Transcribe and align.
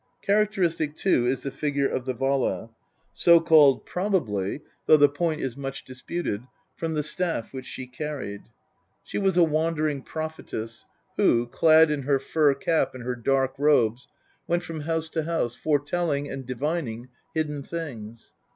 Characteristic, 0.23 0.95
too, 0.95 1.27
is 1.27 1.43
the 1.43 1.51
figure 1.51 1.87
of 1.87 2.05
the 2.05 2.15
Vala, 2.15 2.71
so 3.13 3.39
called 3.39 3.85
probably, 3.85 4.57
K 4.57 4.57
K 4.57 4.57
LXXIV 4.57 4.57
THE 4.57 4.59
POETIC 4.59 4.61
EDDA. 4.65 4.83
though 4.87 4.97
the 4.97 5.09
point 5.09 5.41
is 5.41 5.57
much 5.57 5.85
disputed, 5.85 6.43
from 6.75 6.93
the 6.95 7.03
staff 7.03 7.53
which 7.53 7.67
she 7.67 7.85
carried.* 7.85 8.41
She 9.03 9.19
was 9.19 9.37
a 9.37 9.43
wandering 9.43 10.01
prophetess, 10.01 10.87
who, 11.17 11.45
clad 11.45 11.91
in 11.91 12.01
her 12.01 12.17
fur 12.17 12.55
cap 12.55 12.95
and 12.95 13.03
her 13.03 13.15
dark 13.15 13.53
robes, 13.59 14.07
went 14.47 14.63
from 14.63 14.79
house 14.79 15.07
to 15.09 15.25
house, 15.25 15.53
foretelling 15.53 16.27
and 16.27 16.47
divining 16.47 17.09
hidden 17.35 17.61
things. 17.61 18.33